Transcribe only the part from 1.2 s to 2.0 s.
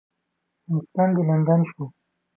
لندن شو.